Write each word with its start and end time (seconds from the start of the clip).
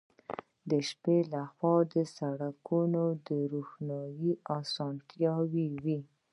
د 0.69 0.71
شپې 0.89 1.17
له 1.33 1.41
خوا 1.53 1.75
د 1.93 1.95
سړکونو 2.17 3.03
د 3.27 3.29
روښنايي 3.53 4.31
اسانتیاوې 4.59 5.67
وې 5.83 5.99